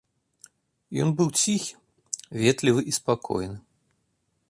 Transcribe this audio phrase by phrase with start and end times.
[1.03, 1.73] Ён быў ціхі,
[2.45, 3.57] ветлівы і спакойны.